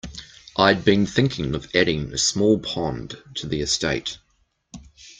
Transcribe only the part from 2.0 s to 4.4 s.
a small pond to the estate.